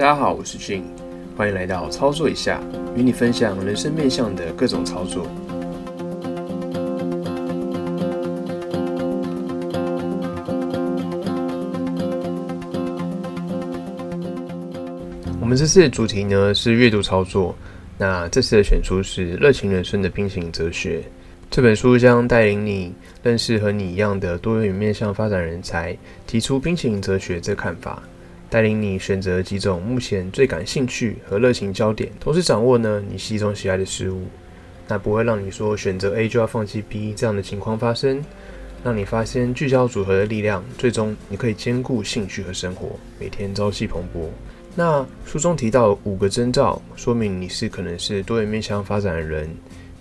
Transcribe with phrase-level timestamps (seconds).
[0.00, 0.82] 大家好，我是俊，
[1.36, 2.58] 欢迎来到操作一下，
[2.96, 5.26] 与你分享人生面向的各种操作。
[15.38, 17.54] 我们这次的主题呢是阅读操作，
[17.98, 21.00] 那这次的选书是《热情人生的并行哲学》。
[21.50, 25.94] 这本书将带领你认识和你一样的多元面向发展人才，
[26.26, 28.02] 提出冰淇淋哲学这看法，
[28.50, 34.24] 带领你选择几种目前最感兴趣和热情焦点，同时掌握呢你心中喜爱的事物。
[34.88, 38.20] 那不会让你说选择 A 就要放弃 B 这样的情况发生，
[38.82, 44.28] 让你发现聚焦组合的力量，最终你可以兼顾兴趣和生活，每天朝气蓬勃。
[44.74, 49.48] 那书中提到五个征兆，说明你是可能是多元面向发展的人。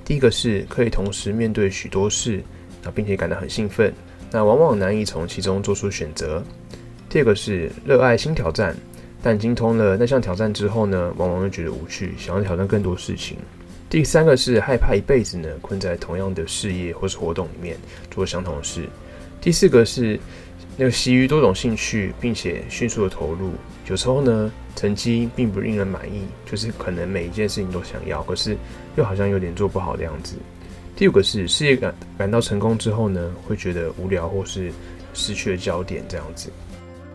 [0.04, 2.42] 第一个是可以同时面对许多事，
[2.82, 3.94] 那并且感到很兴奋，
[4.32, 6.44] 那往往难以从其中做出选择。
[7.10, 8.76] 第二个是热爱新挑战，
[9.22, 13.36] 但精通了那项挑战之后呢，往往又觉得无趣，想要挑战更多事情。
[13.90, 17.76] 第三个是害怕一辈子呢困在同样的事业或是活动里面
[18.12, 18.84] 做相同的事。
[19.42, 20.20] 第四个是
[20.78, 23.52] 那个习于多种兴趣，并且迅速的投入，
[23.90, 24.52] 有时候呢。
[24.76, 28.56] 成绩并不令人满意，就是可能每一件事情都想要，可是
[28.96, 30.38] 又好像有点做不好的样子。
[30.96, 34.72] 第五个是事业感感到成功之后呢，会觉得无聊或是
[35.14, 36.50] 失去了焦点这样子。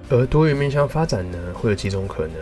[0.09, 2.37] 而多元面向发展呢，会有几种可能。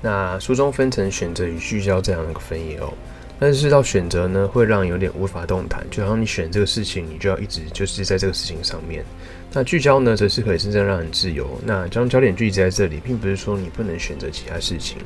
[0.00, 2.92] 那书中分成选择与聚焦这样的一个分野哦。
[3.40, 9.04] 但是到选择呢，会让有点无法动弹，就好像你选这个事情，你就要一直就是在这个事情上面。
[9.52, 11.60] 那聚焦呢，则是可以真正让人自由。
[11.64, 14.98] 那将焦点聚集在这里，并不是说你不能选择其他事情。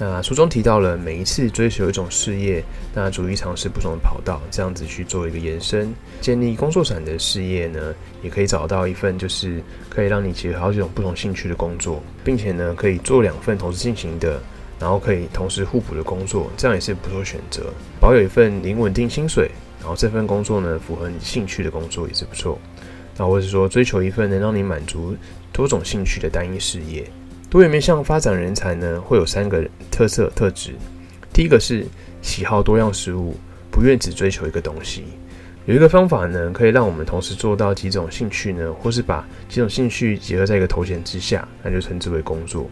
[0.00, 14.40] 那书中提到了每一次追求一种事业，那逐一尝试不同的跑道，这样子去做一个延伸，建立工作伞的事业呢，也可以找到一份就是可以让你结合好几种不同兴趣的工作，并且呢，可以做两份同时进行的。
[14.80, 17.70] 然后可以同时互补的工作，这样也是不错选择。
[18.00, 22.58] 保有一份零稳定薪水，然后这份工作呢符合你兴趣的工作也是不错。
[23.18, 25.14] 那或者是说追求一份能让你满足
[25.52, 27.04] 多种兴趣的单一事业。
[27.50, 30.70] 多元面向发展人才呢会有三个特色特质。
[31.32, 31.84] 第一个是
[32.22, 33.34] 喜好多样事物，
[33.72, 35.02] 不愿只追求一个东西。
[35.66, 42.70] 有一个方法呢可以让我们同时做到几种兴趣呢，或是把几种兴趣结合在一个头衔之下，那就称之为工作。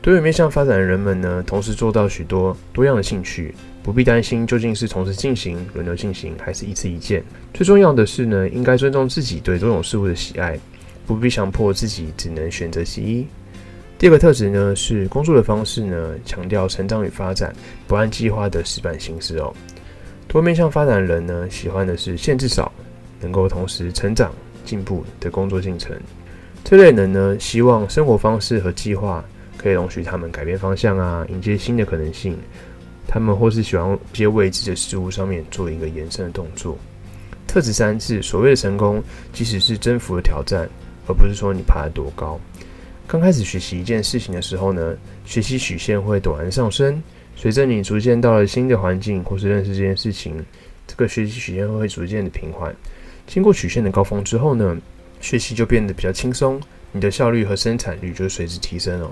[0.00, 7.22] 多元面向发展的人们呢，同时做到许多多样的兴趣，不必担心究竟是同时进行、轮流进行，还是一次一件。
[7.52, 10.58] 最重要的是呢，应该尊重自己对多种事物的喜爱，
[11.06, 13.26] 不必强迫自己只能选择其一。
[13.98, 17.54] 第二个特质呢，是工作的方式呢，强调成长与发展，
[17.86, 19.54] 不按计划的死板形式哦。
[20.28, 22.70] 多面向发展的人呢，喜欢的是限制少，
[23.20, 24.32] 能够同时成长
[24.64, 25.96] 进步的工作进程。
[26.62, 29.24] 这类人呢，希望生活方式和计划。
[29.56, 32.36] 可以容许他们改变方向啊，迎接新的可能性。
[33.06, 36.76] 他们或是喜欢一些未知的事物上面做一个延伸的动作。
[37.46, 39.02] 特质三是所谓的成功，
[39.32, 40.68] 即使是征服的挑战，
[41.06, 42.38] 而不是说你爬得多高。
[43.06, 47.02] 刚开始学习一件事情的时候呢，学习曲线会陡然上升。
[47.36, 50.42] 随着你逐渐到了新的环境，或是认识这件事情，
[50.86, 52.74] 这个学习曲线会逐渐的平缓。
[53.26, 54.76] 经过曲线的高峰之后呢，
[55.20, 56.60] 学习就变得比较轻松，
[56.92, 59.10] 你的效率和生产率就随之提升了。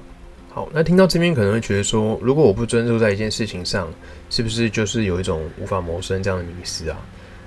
[0.48, 3.92] 好，那听到这边可能会觉得说，如果我不专注在一件事情上，
[4.30, 6.98] 是不是就是有一种无法谋生这样的迷思啊？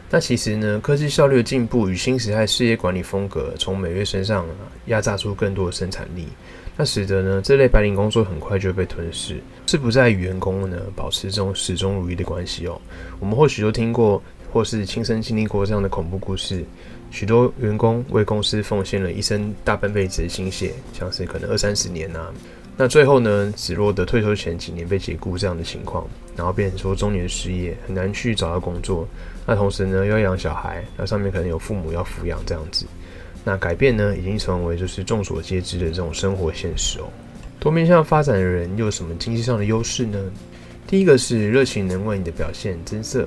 [0.09, 4.45] 那其实呢，科技效率的进步与新时代事业管理风格从每月身上
[4.85, 6.27] 压榨出更多的生产力，
[6.77, 12.79] 那使得呢这类白领工作很快就被吞噬，是不在与员工呢保持这种始终如一的关系哦。
[13.19, 14.21] 我们或许都听过
[14.53, 16.63] 或是亲身经历过这样的恐怖故事，
[17.09, 22.31] 许多员工为公司奉献了一生大半辈子的心血，像是可能二三十年呐。
[22.77, 26.05] 那最后呢，只落得退休前几年被解雇这样的情况，
[26.35, 29.07] 然后变成说中年失业，很难去找到工作。
[29.45, 32.85] 那同时呢，又要养小孩，那上面可能有父母要抚养这样子。
[33.45, 37.05] 那改变呢，已经成为就是众所皆知的这种生活现实哦。
[37.59, 40.19] 多面向发展的人又有什么经济上的优势呢？
[40.85, 43.25] 第一个是热情能为你的表现增色，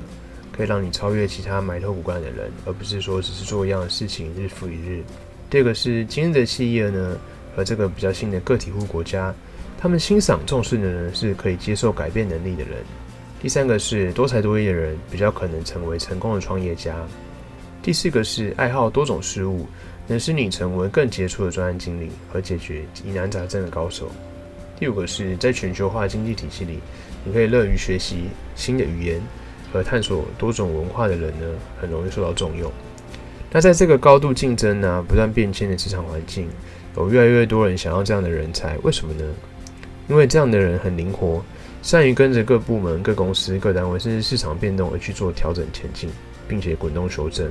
[0.53, 5.03] 可以让你超越其他埋头苦干的人，而不是说只是做一样的事情日复一日。
[5.49, 7.17] 第二个是今日的企业呢？
[7.58, 9.34] 而这个比较新的个体户国家，
[9.76, 12.76] 他们欣赏重视的人是可以接受改变能力的人。
[13.43, 16.94] 第三个是多才多艺的人比较可能成为成功的创业家。
[17.82, 19.66] 第四个是爱好多种事物，
[20.06, 24.08] 能使你成为更杰出的专案经理和解决疑难杂症的高手。
[24.78, 26.78] 第五个是在全球化经济体系里，
[27.25, 29.20] 你可以乐于学习新的语言
[29.72, 31.46] 和探索多种文化的人呢，
[31.81, 32.70] 很容易受到重用。
[33.50, 36.49] 那在这个高度竞争呢、不断变迁的职场环境。
[36.99, 39.25] 有越来越多人想要这样的人才，为什么呢？
[40.09, 41.43] 因为这样的人很灵活，
[41.83, 46.11] 善于跟着各部门、各公司、各单位甚至市场变动而去做调整前进，
[46.49, 47.50] 并且滚动修正。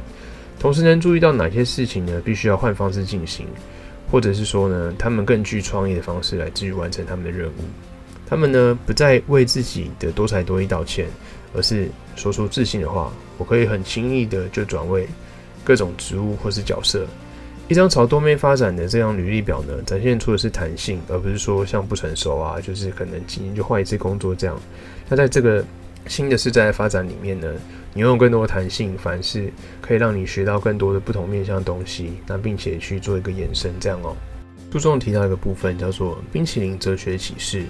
[0.60, 2.22] 同时能注意到哪些事情呢？
[2.26, 3.46] 必须要换方式进行，
[4.12, 7.62] 或者是说呢，他们更具创意的方式来至于完成他们的任务。
[8.28, 11.06] 他们呢，不再为自己的多才多艺道歉，
[11.54, 13.14] 而是说出自信的话。
[13.38, 15.08] 我可以很轻易的就转为
[15.64, 17.06] 各种职务或是角色。
[17.68, 24.58] 一张朝多面发展的这样履历表呢，展现出的是弹性，而不是说像不成熟啊，就是可能几年就换一次工作这样。
[25.10, 25.64] 那在这个
[26.08, 27.54] 新的时代发展里面呢？
[27.94, 34.16] 你拥有更多的弹性，凡是可以让你学到更多的不同面向的东西，那并且去做一个延伸，这样哦。
[34.72, 37.66] 书中提到一个部分叫做冰淇淋哲学启示，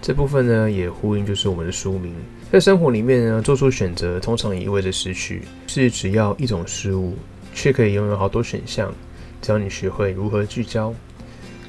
[0.00, 2.14] 这部分呢也呼应就是我们的书名。
[2.52, 7.16] 在生活里面呢，做出选择通常意味着失去，是只要一种事物，
[7.52, 8.94] 却可以拥有好多选项，
[9.42, 10.94] 只要你学会如何聚焦。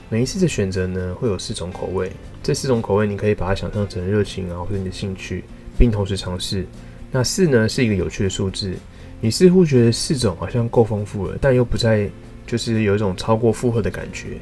[0.10, 2.12] 每一次的选择呢，会有四种口味，
[2.44, 5.44] 这四种口味你可以把它想象成热情啊，或者你的兴趣，
[5.78, 6.66] 并同时尝试。
[7.12, 8.76] 那四呢是一个有趣的数字，
[9.20, 12.08] 你似乎觉得四种好像够丰富了，但又不再
[12.46, 14.38] 就是有一种超过负荷的感觉。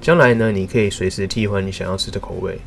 [0.00, 2.58] 将来呢，你可以随时替换你想要吃的口味，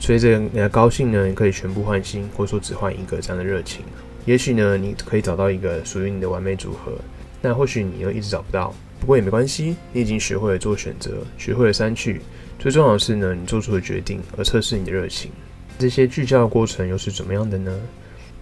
[0.00, 3.84] 随着你的高兴呢，你可以全部换新，或者说只换一个这样的热情。
[4.24, 6.92] 也许呢，你可以找到一个属于你的完美组合，
[7.40, 12.20] 那或许你又一直找不到，不过也没关系，你已经学会了做选择，学会了删去，
[12.58, 15.30] 最重要的是呢，你做出了决定，而测试你的热情。
[15.78, 17.80] 这些聚焦的过程又是怎么样的呢？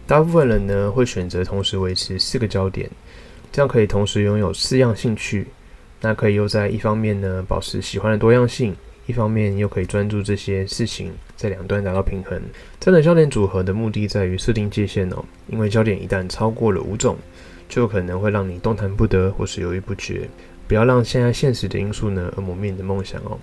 [0.07, 2.91] 大部分人呢会选择同时维持四个焦点，
[3.53, 5.47] 这样可以同时拥有四样兴趣，
[6.01, 8.75] 那可以又在一方面呢保持喜欢的多样性，
[9.07, 12.43] 一方面又可以专注这些事情，在两端达到平衡。
[12.81, 17.17] 这样的焦点组合的目的在于设定界限哦，因为焦点一旦超过了五种，
[17.69, 20.29] 就可能会让你动弹不得或是犹豫不决。
[20.67, 23.39] 不要让现在现实的因素呢而磨灭你的梦想哦。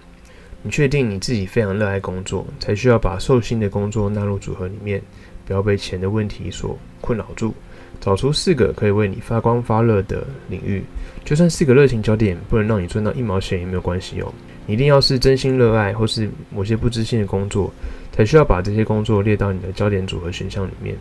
[0.62, 5.02] 你确定你自己非常热爱工作，才需要把寿星的工作纳入组合里面。
[5.48, 7.54] 不要被钱的问题所困扰住，
[8.02, 10.84] 找出四个可以为你发光发热的领域。
[11.24, 14.34] 就算四个热情焦点不能让你赚到一毛钱也没有关系哦。
[14.66, 17.72] 你一定要是真心热爱或是某些不知心的工作，
[18.12, 20.96] 才需要把这些工作列到你的焦点组合选项里面。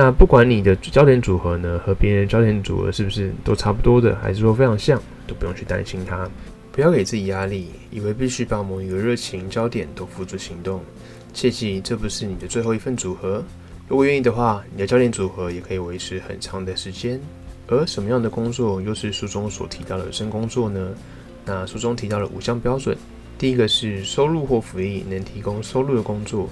[0.00, 4.96] 那不管你的焦点组合呢和别人的焦点组合是不是都差不多的，还是说非常像，
[5.26, 6.30] 都不用去担心它。
[6.70, 10.80] 不要给自己压力，以为必须把某一个热情焦点都付诸行动。
[11.34, 13.42] 切记，这不是你的最后一份组合。
[13.88, 17.20] 如果愿意的话，你的焦点组合也可以维持很长的时间。
[17.66, 20.94] 而什么样的工作又是书中所提到的真工作呢？
[21.44, 22.96] 那书中提到了五项标准。
[23.36, 26.48] 第一个是收入或福利能提供收入的工作，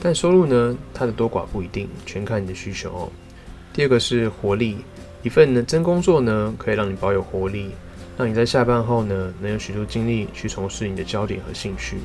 [0.00, 3.12] 但收入呢，它的多寡不一定，全看你的需求哦。
[3.72, 4.78] 第二个是活力，
[5.22, 7.70] 一份呢真工作呢，可以让你保有活力，
[8.16, 11.96] 让你在下班后呢，能有许多精力去从事你的焦点和兴趣。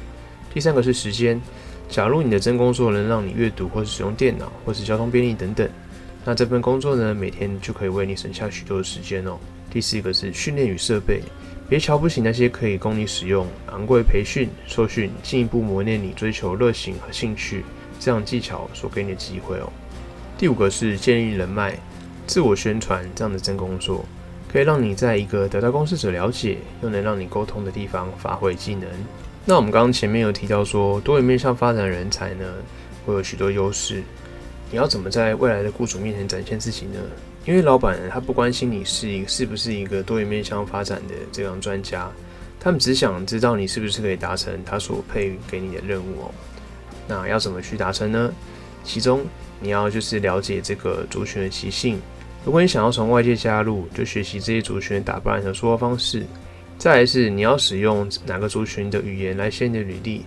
[0.53, 1.39] 第三个是时间。
[1.89, 5.69] 假如你的真工作能让你阅读，或是使用电脑，或是交通便利等等，
[6.25, 9.37] 那这份工作呢，每天就可以为你省下许多的时间哦。
[9.69, 11.21] 第四个是训练与设备，
[11.69, 17.63] 别瞧不起那些可以供你使用昂贵培训、受训，进一步磨练你追求热情和兴趣
[18.03, 19.71] 这样技巧所给你的机会哦。
[20.37, 21.77] 第五个是建立人脉、
[22.27, 24.03] 自我宣传这样的真工作，
[24.51, 28.89] 可以让你在一个得到公司者了解，又能让你沟通的地方发挥技能。
[29.45, 32.43] 那我们刚刚前面有提到说，多元面向发展人才呢，
[33.05, 34.03] 会有许多优势。
[34.69, 36.99] 你要怎么在未来的雇主面前展现自己呢？
[37.45, 42.09] 因为老板他不关心你是一是不是一个多元面向发展的这样专家，
[42.59, 46.31] 他们只想知道你是不是可以达成他所配给你的任务哦。
[47.07, 48.33] 那要怎么去达成呢？
[48.83, 49.21] 其中
[49.59, 51.99] 你要就是了解这个族群的习性。
[52.45, 56.25] 如果你想要从外界加入，就学习这些族群的打扮和说话方式。
[56.77, 60.25] 再来是你要使用哪个族群的语言来写你的履历，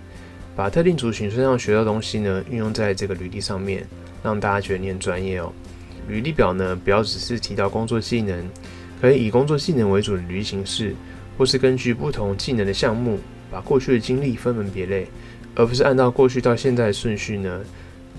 [0.55, 3.87] 把特定族群身上学到东西呢运用在这个履历上面，
[4.23, 5.53] 让大家觉得你很专业哦。
[6.09, 8.49] 履历表呢不要只是提到工作技能，
[9.01, 10.95] 可以以工作技能为主的履历形式，
[11.37, 13.19] 或是根据不同技能的项目，
[13.51, 15.07] 把过去的经历分门别类，
[15.57, 17.65] 而不是按照过去到现在的顺序呢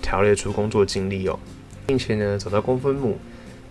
[0.02, 1.38] 条列出工作经历哦，
[1.86, 3.16] 并且呢找到公分母，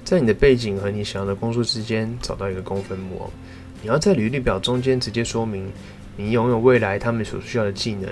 [0.03, 3.29] 在你的背景和你想要的工作之间找到一个公分母哦。
[3.83, 5.71] 你要在履历表中间直接说明
[6.15, 8.09] 你拥有未来他们所需要的技能，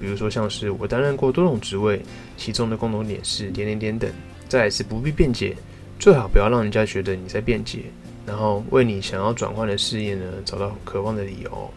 [0.00, 2.00] 比如说像是我担任过多种职位，
[2.36, 4.10] 其中的共同点是点点点等。
[4.48, 5.56] 再是不必辩解，
[5.98, 7.80] 最好不要让人家觉得你在辩解，
[8.24, 11.70] 然后为你想要转换的事业呢找到渴望的理由。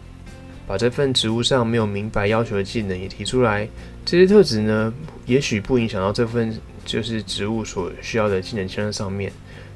[0.70, 3.68] 把这份职务上没有明白要求的技能也提出来，
[4.06, 4.94] 这些特质呢
[5.26, 9.32] 也许不影响到这份就是职务所需要的技能签上面，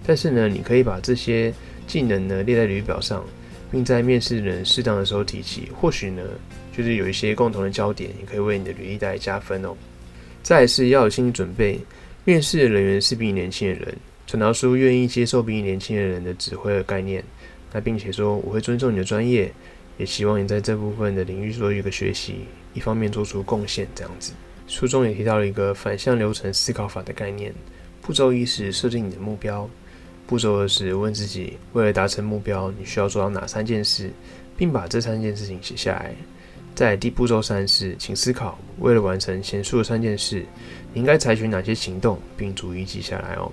[0.06, 1.52] 但是呢你可以把这些
[1.88, 3.26] 技能呢列在履历表上。
[3.72, 6.22] 并在面试人适当的时候提起，或许呢，
[6.78, 9.76] 就是有一些共同的焦点，也可以为你的履历带来加分哦。
[10.44, 11.80] 再是要有心理准备，
[12.24, 13.96] 面试的人员是比你年轻的人，
[14.28, 17.24] 传达出愿意接受比你年轻的人的指挥的概念，
[17.72, 19.52] 那并且说我会尊重你的专业，
[19.98, 24.34] 也希望你在这部分的领域做一个学习，一方面做出贡献这样子。
[24.68, 27.54] 书中也提到了一个反向流程思考法的概念，
[28.02, 29.70] 步骤一是设定你的目标，
[30.26, 34.12] 步骤二是问自己为了达成目标，你需要做到哪三件事，
[34.56, 36.16] 并把这三件事情写下来。
[36.74, 40.44] 在第步骤三是，请思考为了完成前述的三件事，
[40.92, 43.52] 你应该采取哪些行动，并逐一记下来哦。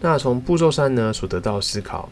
[0.00, 2.10] 那从步骤三呢所得到思考，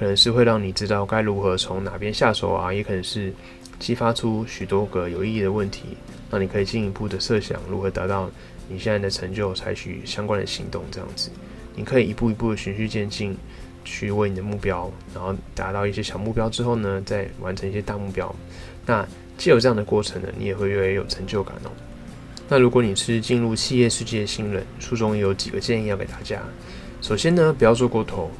[0.00, 3.30] 可能是会让你知道该如何从哪边下手啊，也可能是
[3.78, 5.88] 激发出许多个有意义的问题，
[6.30, 8.30] 让你可以进一步的设想如何达到
[8.66, 10.82] 你现在的成就，采取相关的行动。
[10.90, 11.30] 这样子，
[11.76, 13.36] 你可以一步一步的循序渐进，
[13.84, 18.34] 去为你的目标，然后达到一些小目标之后呢，再完成一些大目标。
[18.86, 21.70] 那既有这样的过程呢，你也会越来越有成就感哦。
[22.48, 26.40] 那如果你是进入企业世界的新人，书中有几个建议要给大家。
[27.02, 28.30] 首先呢，不要做过头。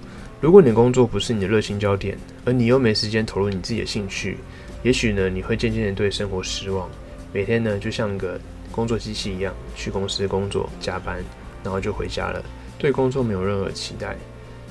[0.41, 2.17] 如果你的工作不是你的热心焦点，
[2.47, 4.39] 而你又没时间投入你自己的兴趣，
[4.83, 6.89] 也许呢，你会渐渐的对生活失望。
[7.33, 8.41] 每天呢，就像个
[8.73, 11.23] 工作机器一样，去公司工作、加班，
[11.63, 12.43] 然后就回家了，
[12.79, 14.17] 对工作没有任何期待。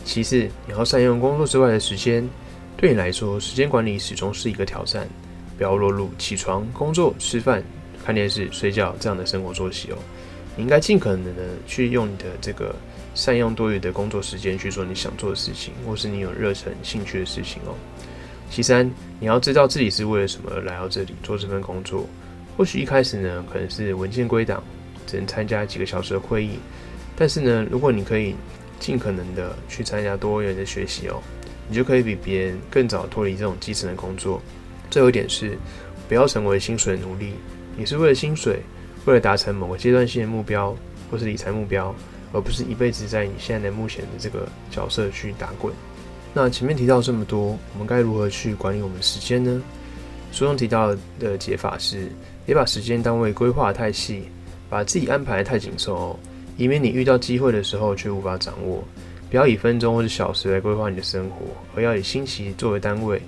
[0.04, 2.28] 其次，你要善用工作之外的时间。
[2.76, 5.08] 对你来说，时间管理始终是一个挑战。
[5.58, 7.62] 不要落入起床、工作、吃饭、
[8.06, 9.98] 看电视、睡觉这样的生活作息哦。
[10.56, 12.74] 你应该尽可能的去用你的这个
[13.14, 17.76] 善用多余的工作时间去做你想做的事情，或是你有热忱、兴趣的事情哦。
[18.50, 18.90] 其三，
[19.20, 22.08] 你要知道自己是为了什么来到这里做这份工作。
[22.58, 24.64] 或许一开始呢，可能是文件归档，
[25.06, 26.60] 只能参加几个小时的会议。
[27.16, 28.36] 但是呢，如果你可以
[28.80, 31.22] 尽可能的去参加多元的学习哦，
[31.68, 34.42] 你就可以比别人更早脱离这种基层的工作。
[34.90, 35.58] 最后一点是，
[36.08, 37.34] 不要成为薪水奴隶。
[37.78, 38.62] 你是为了薪水，
[39.06, 40.76] 为了达成某个阶段性的目标
[41.12, 41.94] 或是理财目标，
[42.32, 45.74] 而不是一辈子在你现在的目前的这个角色去打滚。
[46.34, 49.62] 那前面提到这么多，我们该如何去管理我们的时间呢？
[50.32, 52.08] 书中提到的解法是，
[52.46, 54.24] 别把时间单位规划太细，
[54.70, 56.20] 把自己安排太紧凑哦，
[56.56, 58.84] 以免你遇到机会的时候却无法掌握。
[59.30, 61.38] 不要以分钟或者小时来规划你的生活，
[61.76, 63.22] 而要以星期作为单位。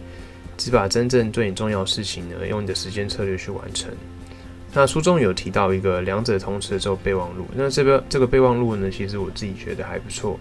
[0.57, 3.89] 只把真正对你重要的事情呢，用你的时间策略去完成。
[4.73, 10.39] 那书中有提到一个两者同时的这种备忘录，那这个这个备忘录呢，其实我自己觉得还不错。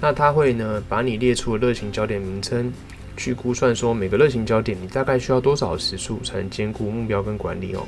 [0.00, 2.72] 那它会呢，把你列出的热情焦点名称，
[3.16, 7.86] 去估算说每个热情焦点你大概需要多少时数才能兼顾目标跟管理哦。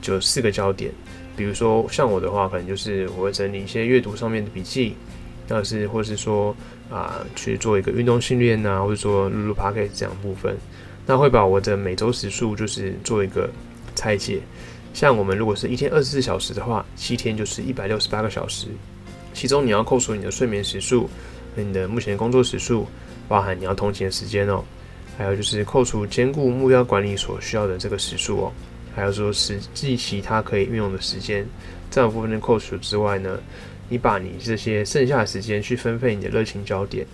[0.00, 0.92] 就四个焦点，
[1.36, 4.94] 比如说像我的话，可能就是我会整理一些阅读上面的笔记，
[5.46, 6.54] 那是或是说
[6.88, 10.56] 啊去做一个运动训练呐，或者说录录 p o c a s t 这样部分。
[11.06, 13.50] 那会把我的每周时数就是做一个
[13.94, 14.40] 拆解，
[14.92, 18.66] 像我们如果是一天二十四小时的话，七天就是一百六十八个小时，
[19.32, 21.08] 其中你要扣除你的睡眠时数
[21.56, 22.86] 和你的目前工作时数，
[23.28, 24.62] 包含你要通勤的时间哦，
[25.16, 28.52] 还有就是扣除兼顾目标管理所需要的这个时数哦，
[28.94, 31.46] 还有说实际其他可以运用的时间，
[31.90, 33.38] 这样部分的扣除之外呢，
[33.88, 37.06] 你把你这些剩下的时间去分配你的热情焦点，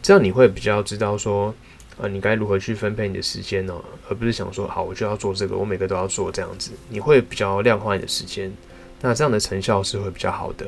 [0.00, 1.54] 这样你会比较知道说。
[1.98, 3.74] 呃，你该如何去分配你的时间呢？
[4.08, 8.52] 而不是想说，好，我就要做这个，我每个都要做这样子，你会比较量化你的时间，
[9.00, 10.66] 那这样的成效是会比较好的。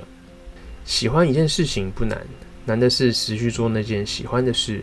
[0.87, 2.27] 喜欢一件事情不难，
[2.65, 4.83] 难的是持续做那件喜欢的事。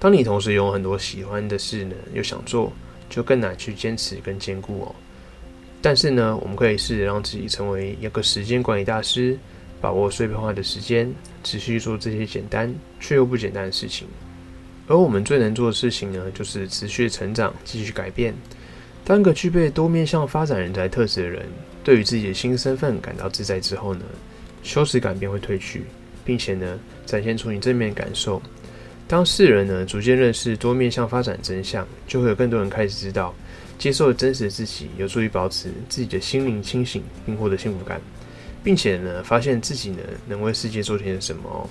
[0.00, 2.72] 当你同时有很多喜欢的事呢，又想做，
[3.08, 4.94] 就更难去坚持跟兼顾哦。
[5.80, 9.38] 但是呢，我们可以试着让自己成为一个时间管理大师，
[9.80, 14.08] 把握碎片化的时间，持续做这些简单却又不简单的事情。
[14.86, 18.34] 而我们最能做的事情呢，就是持续成长，继续改变。
[19.04, 21.46] 当一个具备多面向发展人才特质的人，
[21.82, 24.04] 对于自己的新身份感到自在之后呢，
[24.62, 25.84] 羞耻感便会褪去，
[26.24, 28.40] 并且呢，展现出你正面感受。
[29.06, 33.34] 当世人呢逐渐认识多面向发展真相，就会有更多人开始知道，
[33.78, 38.00] 接受真实的自己，有助于保持自己的心灵清醒，并获得幸福感，
[38.62, 41.68] 并且呢，发现自己呢能为世界做些什么。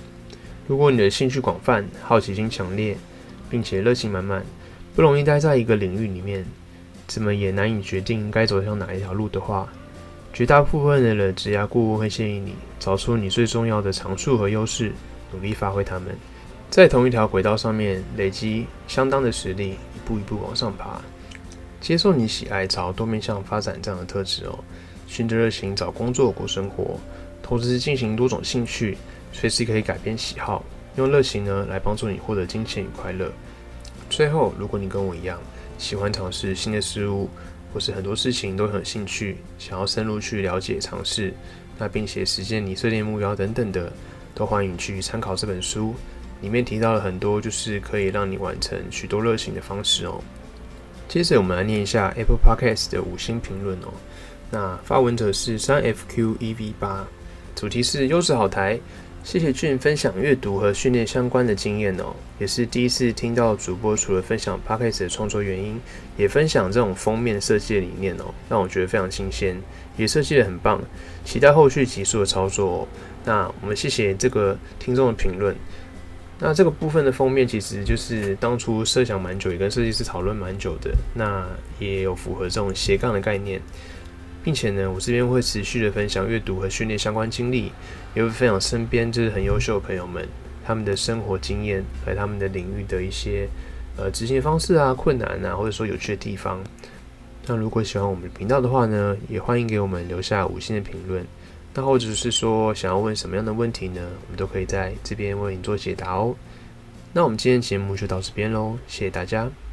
[0.66, 2.96] 如果你的兴趣广泛、好奇心强烈，
[3.50, 4.42] 并且热情满满，
[4.96, 6.42] 不容易待在一个领域里面，
[7.06, 9.68] 怎么也难以决定该走向哪一条路的话，
[10.32, 14.92] 绝大部分的人职涯顾问会建议你找出你最重要的长处和优势，
[15.32, 16.16] 努力发挥它们，
[16.70, 20.98] 在同一条轨道上面累积相当的实力，一步一步往上爬。
[21.78, 24.58] 接受你喜爱朝多面向发展这样的特质哦，
[25.06, 26.98] 循着热情找工作过生活，
[27.42, 28.96] 同时进行多种兴趣。
[29.34, 30.64] 随时可以改变喜好，
[30.96, 33.30] 用热情呢来帮助你获得金钱与快乐。
[34.08, 35.40] 最后，如果你跟我一样
[35.76, 37.28] 喜欢尝试新的事物，
[37.72, 41.34] 或是很多事情都很有兴趣，想要深入去了解尝试，
[41.76, 43.92] 那并且实现你设定目标等等的，
[44.36, 45.94] 都欢迎去参考这本书。
[46.40, 50.22] 里面提到了很多，就是可以让你完成许多热情的方式哦。
[51.08, 53.92] 接着我们来念一下 Apple Podcast 的五星评论哦。
[54.50, 57.04] 那发文者是三 FQEV 八，
[57.56, 58.78] 主题是优质好台。
[59.24, 65.80] 谢谢俊分享阅读和训练相关的经验哦，也是第一次听到主播除了分享 Podcast 的创作原因，
[66.18, 69.58] 也分享这种封面设计的理念哦，让我觉得非常新鲜，
[69.96, 70.78] 也设计的很棒，
[71.24, 72.88] 期待后续急速的操作哦。
[73.24, 75.56] 那我们谢谢这个听众的评论。
[76.38, 83.58] 那这个部分的封面其实就是当初设想蛮久，也跟设计师讨论蛮久的，那也有符合这种斜杠的概念。
[84.44, 87.72] 并且呢，我这边会持续的分享阅读和训练相关经历，
[88.14, 90.28] 也会分享身边就是很优秀的朋友们
[90.64, 93.48] 他们的生活经验和他们的领域的一些
[93.96, 96.62] 呃执行方式啊、困难啊，或者说有趣的地方。
[97.46, 101.24] 那如果喜欢我们的频道的话呢，也欢迎给我们留下五星的评论。
[101.74, 106.34] 那或者是说想要问什么样的问题呢，我们都可以在这边为你做解答哦。
[107.12, 109.54] 那我们今天节目就到这边喽，谢谢大家。